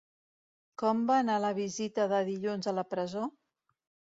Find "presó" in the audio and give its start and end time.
2.95-3.29